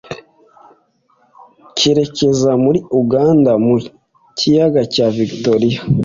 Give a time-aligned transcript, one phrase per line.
[1.77, 3.75] kerekeza muri u ganda mu
[4.37, 5.79] kiyaga cya vigitoriya.